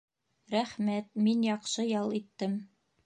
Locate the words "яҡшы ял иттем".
1.49-2.57